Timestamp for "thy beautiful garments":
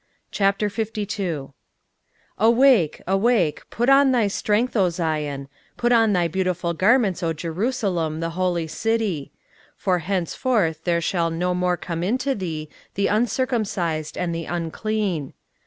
6.11-7.21